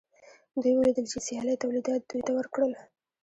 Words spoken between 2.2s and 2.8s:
ته ورکړل